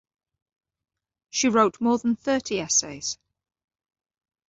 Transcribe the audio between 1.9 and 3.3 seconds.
than thirty essays.